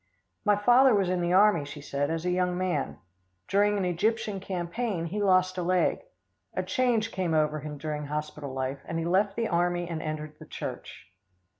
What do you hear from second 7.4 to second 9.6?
him during hospital life, and he left the